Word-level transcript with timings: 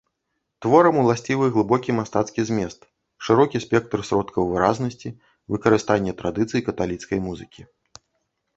Творам 0.65 0.95
уласцівы 1.01 1.49
глыбокі 1.57 1.95
мастацкі 1.99 2.45
змест, 2.51 2.79
шырокі 3.29 3.57
спектр 3.65 3.99
сродкаў 4.09 4.43
выразнасці, 4.55 5.09
выкарыстанне 5.57 6.11
традыцый 6.25 6.59
каталіцкай 6.71 7.19
музыкі. 7.31 7.61